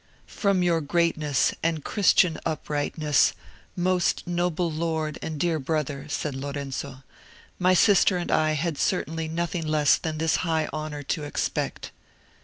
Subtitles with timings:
[0.25, 3.33] "From your greatness and Christian uprightness,
[3.75, 7.03] most noble lord and dear brother," said Lorenzo,
[7.59, 11.91] "my sister and I had certainly nothing less than this high honour to expect."